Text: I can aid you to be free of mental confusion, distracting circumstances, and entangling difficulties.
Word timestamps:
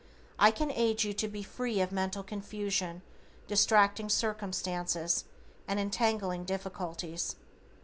I 0.39 0.49
can 0.49 0.71
aid 0.71 1.03
you 1.03 1.13
to 1.13 1.27
be 1.27 1.43
free 1.43 1.79
of 1.79 1.91
mental 1.91 2.23
confusion, 2.23 3.03
distracting 3.47 4.09
circumstances, 4.09 5.25
and 5.67 5.79
entangling 5.79 6.43
difficulties. 6.45 7.35